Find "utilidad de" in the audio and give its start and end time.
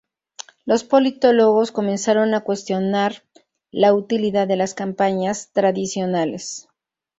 3.93-4.55